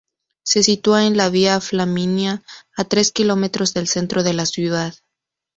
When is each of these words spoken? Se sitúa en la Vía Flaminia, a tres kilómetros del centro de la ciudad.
Se 0.43 0.63
sitúa 0.63 1.05
en 1.05 1.15
la 1.15 1.29
Vía 1.29 1.61
Flaminia, 1.61 2.41
a 2.75 2.85
tres 2.85 3.11
kilómetros 3.11 3.75
del 3.75 3.87
centro 3.87 4.23
de 4.23 4.33
la 4.33 4.47
ciudad. 4.47 4.95